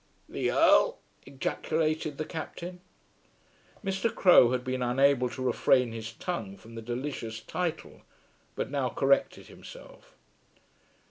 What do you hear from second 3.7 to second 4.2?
Mr.